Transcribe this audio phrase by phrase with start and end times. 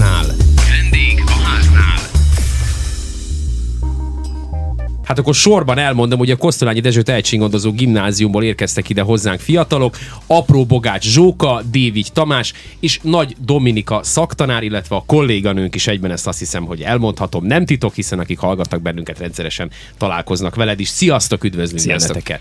[0.00, 0.36] háznál.
[0.70, 1.96] Vendég a háznál.
[5.04, 10.66] Hát akkor sorban elmondom, hogy a Kosztolányi Dezső tehetséggondozó gimnáziumból érkeztek ide hozzánk fiatalok, Apró
[10.66, 16.38] Bogács Zsóka, Dévigy Tamás és Nagy Dominika szaktanár, illetve a kolléganőnk is egyben ezt azt
[16.38, 17.44] hiszem, hogy elmondhatom.
[17.44, 20.88] Nem titok, hiszen akik hallgatnak bennünket rendszeresen találkoznak veled is.
[20.88, 22.08] Sziasztok, üdvözlünk Sziasztok.
[22.08, 22.40] benneteket!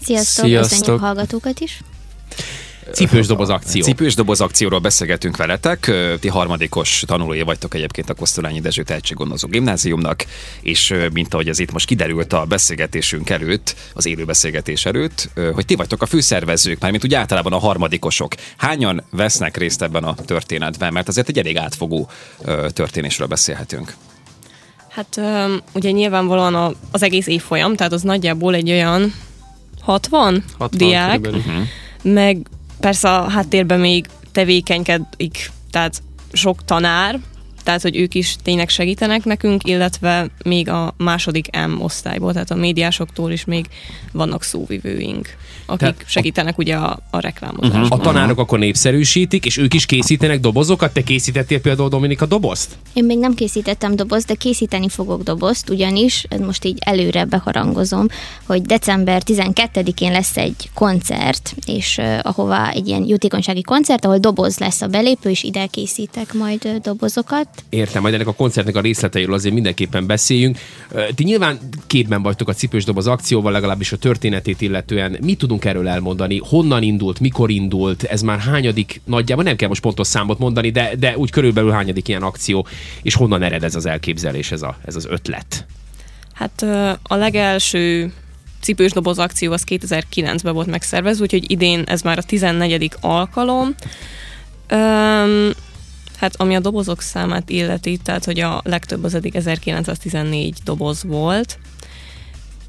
[0.00, 0.78] Sziasztok, Sziasztok.
[0.78, 1.80] köszönjük a hallgatókat is.
[2.92, 3.82] Cipős doboz akció.
[3.82, 5.92] Cipős doboz akcióról beszélgetünk veletek.
[6.20, 10.24] Ti harmadikos tanulója vagytok egyébként a Kosztolányi Dezső Tehetséggondozó Gimnáziumnak,
[10.60, 15.64] és mint ahogy ez itt most kiderült a beszélgetésünk előtt, az élő beszélgetés előtt, hogy
[15.64, 18.34] ti vagytok a főszervezők, mármint úgy általában a harmadikosok.
[18.56, 20.92] Hányan vesznek részt ebben a történetben?
[20.92, 22.08] Mert azért egy elég átfogó
[22.72, 23.94] történésről beszélhetünk.
[24.88, 25.20] Hát
[25.72, 29.14] ugye nyilvánvalóan a, az egész évfolyam, tehát az nagyjából egy olyan
[29.80, 31.66] 60, 60 diák, körülbelül.
[32.02, 32.46] meg
[32.80, 37.18] persze a háttérben még tevékenykedik, tehát sok tanár,
[37.68, 42.54] tehát hogy ők is tényleg segítenek nekünk, illetve még a második M osztályból, tehát a
[42.54, 43.66] médiásoktól is még
[44.12, 45.28] vannak szóvivőink,
[45.66, 47.98] akik Tehát segítenek ugye a, a reklámozásban.
[48.00, 50.92] A tanárok akkor népszerűsítik, és ők is készítenek dobozokat.
[50.92, 52.76] Te készítettél például Dominika dobozt?
[52.92, 58.06] Én még nem készítettem dobozt, de készíteni fogok dobozt, ugyanis, ez most így előre beharangozom,
[58.46, 64.58] hogy december 12-én lesz egy koncert, és uh, ahová egy ilyen jótékonysági koncert, ahol doboz
[64.58, 67.48] lesz a belépő, és ide készítek majd uh, dobozokat.
[67.68, 70.58] Értem, majd ennek a koncertnek a részleteiről azért mindenképpen beszéljünk.
[71.14, 75.16] Ti nyilván képben vagytok a cipős doboz akcióval, legalábbis a történetét illetően.
[75.20, 76.40] Mit tudunk erről elmondani?
[76.44, 78.02] Honnan indult, mikor indult?
[78.02, 79.44] Ez már hányadik nagyjából?
[79.44, 82.66] Nem kell most pontos számot mondani, de, de úgy körülbelül hányadik ilyen akció,
[83.02, 85.66] és honnan ered ez az elképzelés, ez, a, ez az ötlet?
[86.32, 86.62] Hát
[87.02, 88.12] a legelső
[88.60, 92.92] cipős doboz akció az 2009-ben volt megszervezve, úgyhogy idén ez már a 14.
[93.00, 93.74] alkalom.
[94.68, 95.52] Öm,
[96.18, 101.58] hát ami a dobozok számát illeti, tehát hogy a legtöbb az eddig 1914 doboz volt,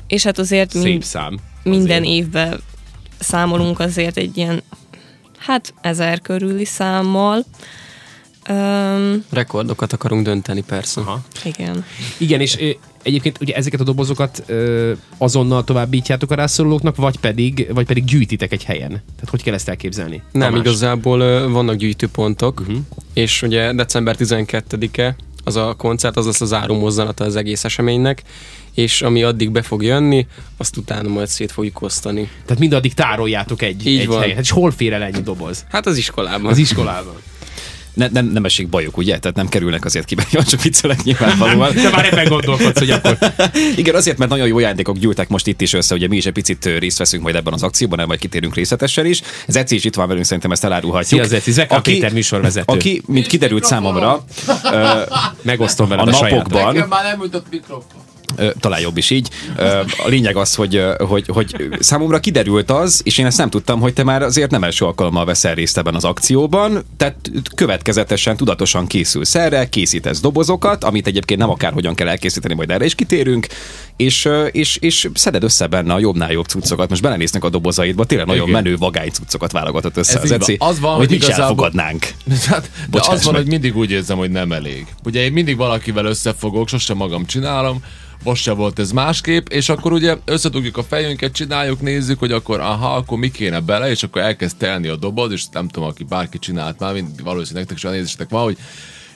[0.07, 1.39] és hát azért Szép mind, szám.
[1.63, 2.15] minden Azért.
[2.15, 2.61] évben
[3.19, 4.63] számolunk azért egy ilyen,
[5.38, 7.45] hát ezer körüli számmal.
[8.49, 11.01] Öm, Rekordokat akarunk dönteni, persze.
[11.01, 11.21] Aha.
[11.43, 11.85] igen.
[12.17, 12.57] Igen, és
[13.03, 18.51] egyébként ugye ezeket a dobozokat ö, azonnal továbbítjátok a rászorulóknak, vagy pedig, vagy pedig gyűjtitek
[18.51, 18.89] egy helyen?
[18.89, 20.21] Tehát hogy kell ezt elképzelni?
[20.31, 20.65] Nem, Tamás?
[20.67, 22.77] igazából ö, vannak gyűjtőpontok, Mhm.
[23.13, 28.23] és ugye december 12-e az a koncert, az lesz az záró mozzanata az egész eseménynek,
[28.73, 30.27] és ami addig be fog jönni,
[30.57, 32.29] azt utána majd szét fogjuk osztani.
[32.45, 34.19] Tehát mindaddig tároljátok egy, Így egy van.
[34.19, 34.35] helyen.
[34.35, 35.65] Hát és hol fér el ennyi doboz?
[35.69, 36.51] Hát az iskolában.
[36.51, 37.13] Az iskolában.
[37.94, 39.19] Ne, nem, nem esik bajuk, ugye?
[39.19, 41.73] Tehát nem kerülnek azért ki, Jó, csak viccelek nyilvánvalóan.
[41.73, 43.17] De már ebben gondolkodsz, hogy akkor
[43.75, 46.33] Igen, azért, mert nagyon jó ajándékok gyűltek most itt is össze, ugye mi is egy
[46.33, 49.22] picit ö, részt veszünk majd ebben az akcióban, nem majd kitérünk részletesen is.
[49.47, 51.23] Ez Eci is itt van velünk, szerintem ezt elárulhatjuk.
[51.23, 52.73] Szia, Zeci, Zveka Péter műsorvezető.
[52.73, 54.23] Aki, mint kiderült számomra,
[55.41, 58.07] megosztom veled a a, napokban, Nekem már nem jutott mikrofon.
[58.59, 59.29] Talán jobb is így.
[60.03, 63.94] A lényeg az, hogy, hogy, hogy számomra kiderült az, és én ezt nem tudtam, hogy
[63.94, 67.16] te már azért nem első alkalommal veszel részt ebben az akcióban, tehát
[67.55, 72.95] következetesen, tudatosan készülsz erre, készítesz dobozokat, amit egyébként nem akárhogyan kell elkészíteni, majd erre is
[72.95, 73.47] kitérünk,
[73.95, 76.89] és, és, és szeded össze benne a jobbnál jobb cuccokat.
[76.89, 78.61] Most belenéznek a dobozaidba, tényleg nagyon Igen.
[78.63, 80.31] menő vagány cuccokat válogatott össze Ez az.
[80.31, 82.07] Eci, Az van, hogy igazából- elfogadnánk.
[82.50, 83.41] Hát, de Bocsáss az van, meg.
[83.41, 84.85] hogy mindig úgy érzem, hogy nem elég.
[85.03, 87.83] Ugye én mindig valakivel összefogok, sosem magam csinálom,
[88.24, 92.59] most se volt ez másképp, és akkor ugye összedugjuk a fejünket, csináljuk, nézzük, hogy akkor
[92.59, 96.03] aha, akkor mi kéne bele, és akkor elkezd telni a doboz, és nem tudom, aki
[96.03, 96.94] bárki csinált már,
[97.24, 98.57] valószínűleg nektek is olyan nézésetek van, hogy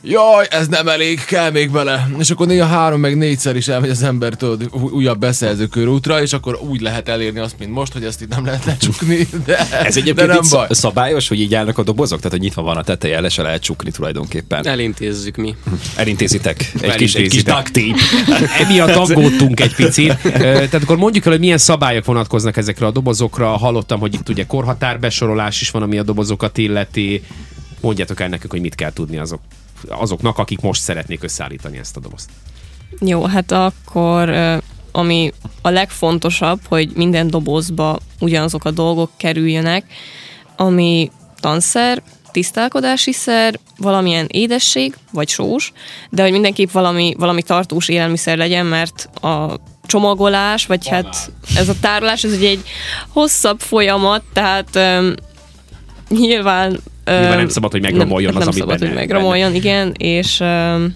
[0.05, 2.09] jaj, ez nem elég, kell még bele.
[2.19, 6.21] És akkor néha három meg négyszer is elmegy az ember tudod, új- újabb beszerző körútra,
[6.21, 9.57] és akkor úgy lehet elérni azt, mint most, hogy ezt itt nem lehet lecsukni, de,
[9.57, 10.65] Ez de egyébként nem így baj.
[10.67, 13.41] szab- szabályos, hogy így állnak a dobozok, tehát hogy nyitva van a teteje, le se
[13.41, 14.67] lehet csukni tulajdonképpen.
[14.67, 15.55] Elintézzük mi.
[15.95, 16.71] Elintézitek.
[16.81, 17.81] Egy kis, egy kis tape.
[18.63, 20.17] Emiatt aggódtunk egy picit.
[20.33, 23.47] Tehát akkor mondjuk el, hogy milyen szabályok vonatkoznak ezekre a dobozokra.
[23.57, 27.23] Hallottam, hogy itt ugye korhatárbesorolás is van, ami a dobozokat illeti.
[27.81, 29.39] Mondjátok el nekünk, hogy mit kell tudni azok,
[29.87, 32.29] azoknak, akik most szeretnék összeállítani ezt a dobozt.
[32.99, 34.29] Jó, hát akkor
[34.91, 35.31] ami
[35.61, 39.85] a legfontosabb, hogy minden dobozba ugyanazok a dolgok kerüljenek,
[40.55, 42.01] ami tanszer,
[42.31, 45.71] tisztálkodási szer, valamilyen édesség, vagy sós,
[46.09, 51.79] de hogy mindenképp valami, valami tartós élelmiszer legyen, mert a csomagolás, vagy hát ez a
[51.79, 52.63] tárolás, ez ugye egy
[53.07, 55.15] hosszabb folyamat, tehát öm,
[56.09, 56.79] nyilván...
[57.05, 60.39] Nyilván nem szabad, hogy megromoljon nem, az, nem ami szabad, benne- hogy megromoljon, igen, és
[60.39, 60.93] öm,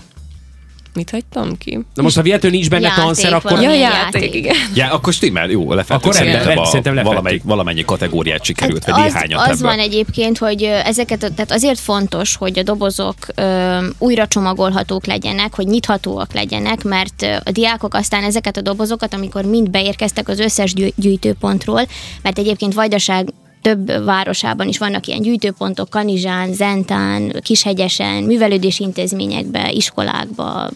[0.94, 1.80] Mit hagytam ki?
[1.94, 3.62] Na most, ha véletlenül nincs benne Játék tanszer, akkor...
[3.62, 4.36] Ja, játék, játék?
[4.36, 4.56] igen.
[4.76, 7.14] Ja, akkor stimmel, jó, lefettük Akkor szerintem, rendben, a, szerintem lefettük.
[7.16, 9.70] valamelyik, valamennyi kategóriát sikerült, vagy Hát az, néhányat az ebből.
[9.70, 15.68] van egyébként, hogy ezeket, tehát azért fontos, hogy a dobozok ö, újra csomagolhatók legyenek, hogy
[15.68, 20.94] nyithatóak legyenek, mert a diákok aztán ezeket a dobozokat, amikor mind beérkeztek az összes gyű-
[20.96, 21.82] gyűjtőpontról,
[22.22, 23.28] mert egyébként Vajdaság
[23.68, 30.70] több városában is vannak ilyen gyűjtőpontok, Kanizsán, Zentán, Kishegyesen, művelődési intézményekbe, iskolákba,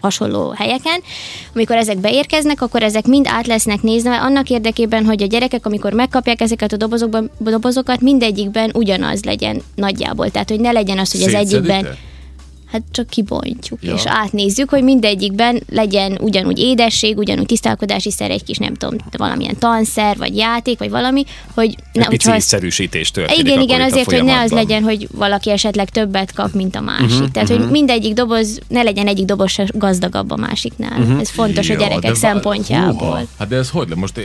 [0.00, 1.00] hasonló helyeken.
[1.54, 5.92] Amikor ezek beérkeznek, akkor ezek mind át lesznek nézve annak érdekében, hogy a gyerekek, amikor
[5.92, 10.30] megkapják ezeket a dobozokban, dobozokat, mindegyikben ugyanaz legyen nagyjából.
[10.30, 11.86] Tehát, hogy ne legyen az, hogy az egyikben...
[12.74, 13.94] Hát csak kibontjuk, Ja.
[13.94, 19.58] és átnézzük, hogy mindegyikben legyen ugyanúgy édesség, ugyanúgy tisztálkodási szer, egy kis, nem tudom, valamilyen
[19.58, 21.24] tanszer, vagy játék, vagy valami,
[21.54, 23.40] hogy Egy ne, pici hogyha az- egyszerűsítés történik.
[23.40, 26.52] igen, akkor igen, itt a azért, hogy ne az legyen, hogy valaki esetleg többet kap,
[26.52, 27.02] mint a másik.
[27.06, 30.90] Mhm, Uh-huh, Tehát, hogy mindegyik doboz, ne legyen egyik doboz se gazdagabb a másiknál.
[30.98, 31.02] Mhm.
[31.02, 31.20] Uh-huh.
[31.20, 33.06] Ez fontos a Ja, gyerekek de szempontjából.
[33.08, 33.20] Húha.
[33.38, 33.94] Hát de ez hogy le?
[33.94, 34.20] Most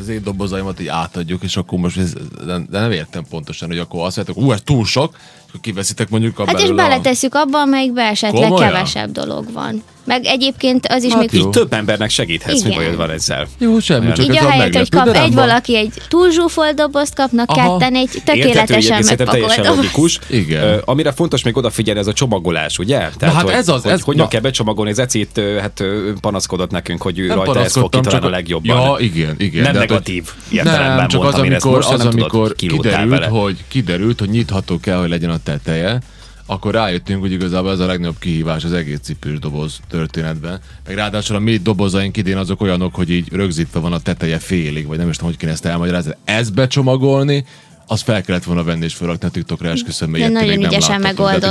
[0.00, 2.12] az én dobozaimat így átadjuk, és akkor most ez,
[2.46, 5.16] de nem értem pontosan, hogy akkor azt mondjátok, ú, ez túl sok,
[5.60, 8.72] kiveszitek mondjuk a Hát és belőle a- beletesszük abba, amelyikben esetleg Komolyan?
[8.72, 9.82] kevesebb dolog van.
[10.06, 11.40] Meg egyébként az is Hát még jó.
[11.40, 13.46] Így több embernek segíthetsz, mi bajod van ezzel.
[13.58, 17.14] Jó, semmi, csak így ez a ahelyett, hogy kap egy valaki egy túl zsúfolt dobozt,
[17.14, 17.78] kapnak Aha.
[17.78, 19.76] ketten egy tökéletesen megpakolt teljesen dobozt.
[19.76, 20.18] logikus.
[20.30, 20.62] Igen.
[20.62, 22.98] Ö, amire fontos még odafigyelni, ez a csomagolás, ugye?
[23.18, 24.28] Tehát, hát hogy, ez az, hogy ez- hogyan na.
[24.28, 24.90] kell becsomagolni.
[24.90, 25.84] Az Ecit, hát
[26.20, 28.76] panaszkodott nekünk, hogy ő Nem rajta ez fog kitalálni a csak- legjobban.
[28.80, 29.62] Ja, igen, igen.
[29.62, 34.80] Nem hát, negatív hogy- Nem, csak az, amikor, az, amikor kiderült, hogy, kiderült, hogy nyitható
[34.80, 35.98] kell, hogy legyen a teteje,
[36.46, 40.60] akkor rájöttünk, hogy igazából ez a legnagyobb kihívás az egész cipős doboz történetben.
[40.86, 44.86] Meg ráadásul a mi dobozaink idén azok olyanok, hogy így rögzítve van a teteje félig,
[44.86, 46.12] vagy nem is tudom, hogy kéne ezt elmagyarázni.
[46.24, 47.44] Ezt becsomagolni,
[47.86, 51.04] azt fel kellett volna venni és felrakni a TikTokra, esküszöm, ti nagyon még nem ügyesen
[51.04, 51.44] amúgy.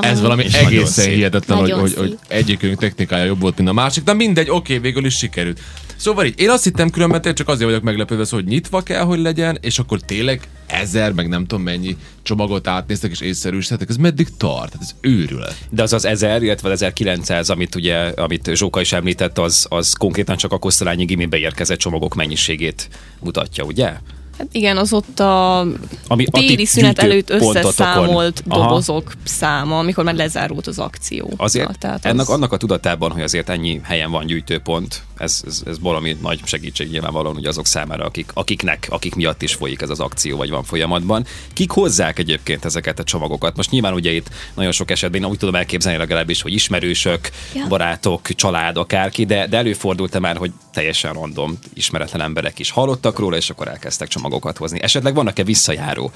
[0.00, 4.04] Ez valami És egészen hihetetlen, hogy, hogy, hogy egyikünk technikája jobb volt, mint a másik,
[4.04, 5.60] de mindegy, oké, végül is sikerült.
[5.96, 9.18] Szóval így, én azt hittem különben csak azért vagyok meglepődve, szóval, hogy nyitva kell, hogy
[9.18, 13.88] legyen, és akkor tényleg ezer, meg nem tudom mennyi csomagot átnéztek és észszerűsítettek.
[13.88, 14.72] Ez meddig tart?
[14.72, 15.56] Hát ez őrület.
[15.70, 19.92] De az az 1000, illetve az 1900, amit ugye, amit Zsóka is említett, az, az
[19.92, 22.88] konkrétan csak a Kosztolányi gimibe érkezett csomagok mennyiségét
[23.20, 23.92] mutatja, ugye?
[24.38, 25.60] Hát igen, az ott a
[26.06, 28.62] Ami téli szünet előtt összeszámolt Aha.
[28.62, 31.32] dobozok száma, amikor már lezárult az akció.
[31.36, 32.34] Azért Na, tehát ennek, az...
[32.34, 36.90] annak a tudatában, hogy azért ennyi helyen van gyűjtőpont, ez, ez, ez valami nagy segítség
[36.90, 40.64] nyilvánvalóan ugye azok számára, akik, akiknek, akik miatt is folyik ez az akció, vagy van
[40.64, 41.24] folyamatban.
[41.52, 43.56] Kik hozzák egyébként ezeket a csomagokat?
[43.56, 47.66] Most nyilván ugye itt nagyon sok esetben én úgy tudom elképzelni legalábbis, hogy ismerősök, Ja.
[47.68, 53.36] barátok, család, akárki, de, de előfordult-e már, hogy teljesen random, ismeretlen emberek is hallottak róla,
[53.36, 54.21] és akkor elkezdtek csomagokat
[54.56, 54.82] hozni.
[54.82, 56.10] Esetleg vannak-e visszajáró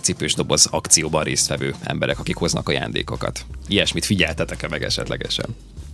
[0.00, 3.44] cipős doboz akcióban résztvevő emberek, akik hoznak ajándékokat?
[3.68, 5.46] Ilyesmit figyeltetek-e meg esetlegesen?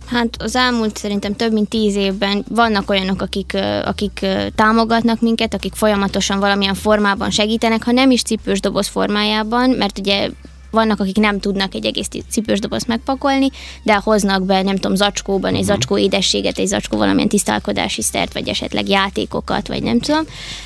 [0.05, 4.25] Hát az elmúlt szerintem több mint tíz évben vannak olyanok, akik, akik
[4.55, 10.29] támogatnak minket, akik folyamatosan valamilyen formában segítenek, ha nem is cipős doboz formájában, mert ugye
[10.71, 13.49] vannak, akik nem tudnak egy egész cipős dobozt megpakolni,
[13.83, 18.47] de hoznak be, nem tudom, zacskóban egy zacskó édességet, egy zacskó valamilyen tisztálkodási szert, vagy
[18.47, 20.23] esetleg játékokat, vagy nem tudom.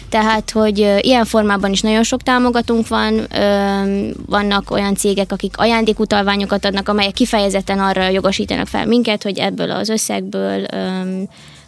[0.09, 3.27] Tehát, hogy ilyen formában is nagyon sok támogatunk van,
[4.25, 9.89] vannak olyan cégek, akik ajándékutalványokat adnak, amelyek kifejezetten arra jogosítanak fel minket, hogy ebből az
[9.89, 10.65] összegből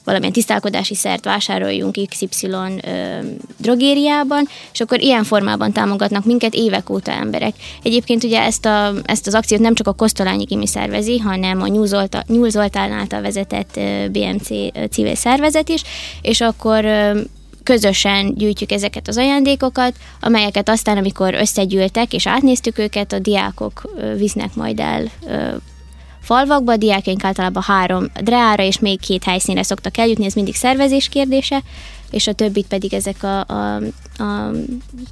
[0.06, 3.20] valamilyen tisztálkodási szert vásároljunk XY ö,
[3.58, 7.54] drogériában, és akkor ilyen formában támogatnak minket évek óta emberek.
[7.84, 11.68] Egyébként ugye ezt, a, ezt az akciót nem csak a Kosztolányi Gimi szervezi, hanem a
[11.68, 13.80] Nyúl Zoltán, által vezetett
[14.12, 14.48] BMC
[14.90, 15.82] civil szervezet is,
[16.22, 16.86] és akkor
[17.64, 24.56] közösen gyűjtjük ezeket az ajándékokat, amelyeket aztán, amikor összegyűltek és átnéztük őket, a diákok visznek
[24.56, 25.04] majd el
[26.26, 31.10] falvakba, a diákjaink általában három dreára és még két helyszínre szoktak eljutni, ez mindig szervezés
[31.10, 31.64] kérdése,
[32.12, 33.76] és a többit pedig ezek a, a,
[34.18, 34.52] a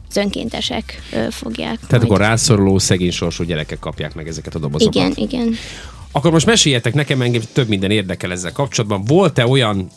[0.09, 1.75] az önkéntesek fogják.
[1.75, 2.03] Tehát majd.
[2.03, 4.95] akkor rászoruló, szegény sorsú gyerekek kapják meg ezeket a dobozokat.
[4.95, 5.55] Igen, igen.
[6.11, 9.03] Akkor most meséljetek nekem, engem több minden érdekel ezzel kapcsolatban.
[9.05, 9.89] Volt-e olyan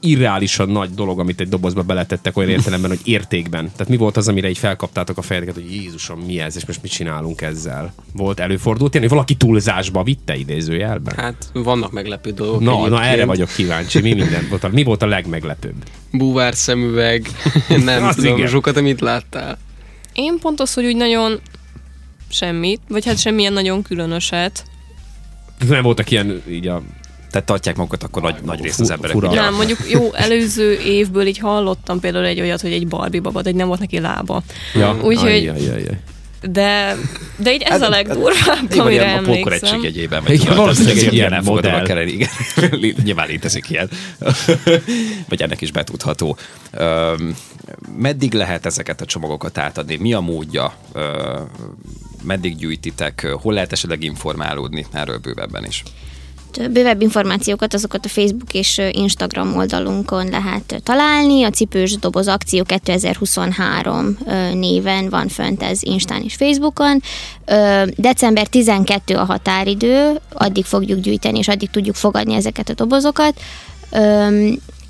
[0.00, 3.70] irreálisan nagy dolog, amit egy dobozba beletettek olyan értelemben, hogy értékben?
[3.72, 6.82] Tehát mi volt az, amire így felkaptátok a fejeteket, hogy Jézusom, mi ez, és most
[6.82, 7.94] mit csinálunk ezzel?
[8.12, 11.14] Volt előfordult ilyen, hogy valaki túlzásba vitte idézőjelben?
[11.16, 12.60] Hát vannak meglepő dolgok.
[12.60, 13.04] Na, na egyébként.
[13.04, 14.00] erre vagyok kíváncsi.
[14.00, 15.84] Mi minden volt a, mi volt a legmeglepőbb?
[16.12, 17.28] Búvár szemüveg,
[17.84, 18.48] nem Az tudom, igen.
[18.48, 19.58] Zsuka, te mit láttál?
[20.12, 21.40] Én pont az, hogy úgy nagyon
[22.28, 24.64] semmit, vagy hát semmilyen nagyon különöset.
[25.68, 26.82] Nem voltak ilyen így a
[27.30, 29.14] Tehát tartják magukat akkor nagy, nagy részt az emberek.
[29.14, 29.34] fura.
[29.34, 33.48] Nem, mondjuk jó, előző évből így hallottam például egy olyat, hogy egy Barbie baba, de
[33.48, 34.42] egy nem volt neki lába.
[34.74, 35.86] Ja, Úgyhogy- ajj, ajj, ajj, ajj.
[36.42, 36.96] De,
[37.36, 39.82] de így ez a legdurvább, Jó, amire a emlékszem.
[39.82, 40.22] jegyében.
[40.26, 41.84] Igen, tudod, valószínűleg egy ilyen elfogadom modell.
[41.84, 42.28] A keren, igen.
[43.04, 43.88] Nyilván létezik ilyen.
[45.28, 46.36] Vagy ennek is betudható.
[46.70, 47.36] Öm,
[47.96, 49.96] meddig lehet ezeket a csomagokat átadni?
[49.96, 50.74] Mi a módja?
[50.92, 51.48] Öm,
[52.22, 53.26] meddig gyűjtitek?
[53.40, 55.82] Hol lehet esetleg informálódni erről bővebben is?
[56.70, 61.42] Bővebb információkat azokat a Facebook és Instagram oldalunkon lehet találni.
[61.42, 67.02] A Cipős Doboz Akció 2023 ö, néven van fönt ez Instán és Facebookon.
[67.96, 73.40] December 12 a határidő, addig fogjuk gyűjteni, és addig tudjuk fogadni ezeket a dobozokat.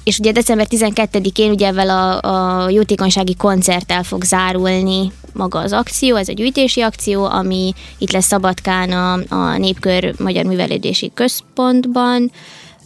[0.09, 2.21] És ugye december 12-én ugye ezzel a,
[2.65, 8.27] a jótékonysági koncerttel fog zárulni maga az akció, ez egy gyűjtési akció, ami itt lesz
[8.27, 12.31] Szabadkán a, a Népkör Magyar Művelődési Központban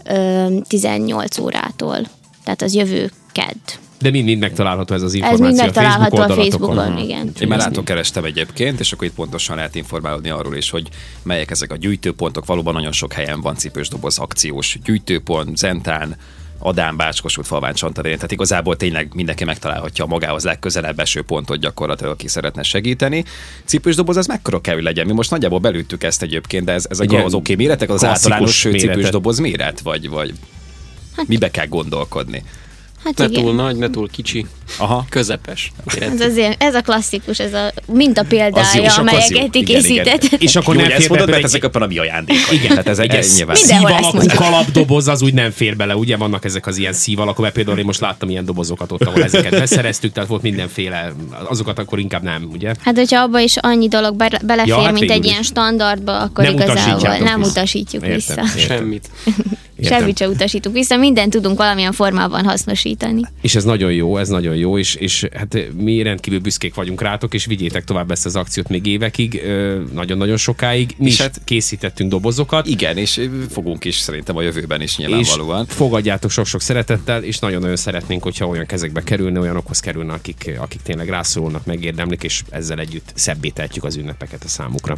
[0.05, 1.99] ö, 18 órától.
[2.45, 3.57] Tehát az jövő kedd.
[4.01, 6.45] De mind, mind megtalálható ez az Ez információ mind megtalálható a oldalakon.
[6.45, 7.33] Facebookon, igen.
[7.41, 10.89] Én már látok kerestem egyébként, és akkor itt pontosan lehet informálódni arról is, hogy
[11.23, 12.47] melyek ezek a gyűjtőpontok.
[12.47, 16.17] Valóban nagyon sok helyen van cipős doboz akciós gyűjtőpont, Zentán,
[16.63, 18.15] Adán, Bácskosút, Falván, Csantarén.
[18.15, 23.25] Tehát igazából tényleg mindenki megtalálhatja magához legközelebb eső pontot gyakorlatilag, aki szeretne segíteni.
[23.65, 25.07] Cipős doboz, ez mekkora kell, hogy legyen?
[25.07, 28.05] Mi most nagyjából belüttük ezt egyébként, de ez, ez ilyen az oké okay méretek, az
[28.05, 29.11] általános cipős méretet.
[29.11, 30.35] doboz méret, vagy, vagy
[31.27, 32.43] mibe kell gondolkodni?
[33.05, 33.43] Hát Ne igen.
[33.43, 34.47] túl nagy, ne túl kicsi.
[34.79, 35.07] Aha.
[35.09, 35.73] Közepes.
[36.01, 38.25] Ez, azért, ez a klasszikus, ez a minta
[38.61, 40.43] Az jó, amelyeket ti készítettetek.
[40.43, 42.53] És akkor nem fér mondod, be mert ezek éppen a mi ajándékok.
[42.53, 43.57] Igen, tehát ez egy ez nyilván.
[43.61, 44.39] Mindenhol szív ezt alakú mondják.
[44.39, 47.79] kalapdoboz az úgy nem fér bele, ugye vannak ezek az ilyen szív alakú, mert például
[47.79, 51.13] én most láttam ilyen dobozokat ott, ahol ezeket beszereztük, tehát volt mindenféle,
[51.49, 52.75] azokat akkor inkább nem, ugye?
[52.85, 55.31] Hát, hogyha abba is annyi dolog be- belefér, Ja, hát mint egy is.
[55.31, 57.51] ilyen standardba, akkor Nem igazából nem vissza.
[57.51, 58.43] utasítjuk vissza.
[58.57, 59.11] Semmit.
[59.83, 59.99] Értem.
[59.99, 63.21] Semmit se utasítunk vissza, mindent tudunk valamilyen formában hasznosítani.
[63.41, 67.35] És ez nagyon jó, ez nagyon jó, és, és hát mi rendkívül büszkék vagyunk rátok,
[67.35, 69.43] és vigyétek tovább ezt az akciót még évekig,
[69.93, 70.95] nagyon-nagyon sokáig.
[70.99, 74.97] Mi És is hát- készítettünk dobozokat, Igen, és fogunk is szerintem a jövőben is és
[74.97, 75.67] nyilvánvalóan.
[75.67, 81.09] fogadjátok sok-sok szeretettel, és nagyon-nagyon szeretnénk, hogyha olyan kezekbe kerülne, olyanokhoz kerülne, akik, akik tényleg
[81.09, 84.97] rászorulnak, megérdemlik, és ezzel együtt szebbé tehetjük az ünnepeket a számukra.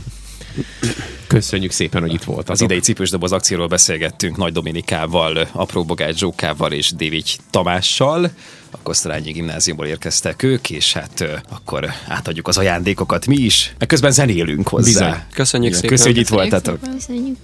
[1.27, 2.51] Köszönjük szépen, hogy itt voltatok.
[2.51, 8.31] Az idei cipős doboz akcióról beszélgettünk Nagy Dominikával, Apró Bogács Zsókával és Dévigy Tamással.
[8.71, 13.75] A Kosztolányi gimnáziumból érkeztek ők, és hát akkor átadjuk az ajándékokat mi is.
[13.79, 15.07] Meg közben zenélünk hozzá.
[15.07, 15.23] Bizony.
[15.33, 15.97] Köszönjük Igen, szépen.
[15.97, 16.93] Köszönjük, hogy itt voltatok.
[16.95, 17.37] Köszönjük.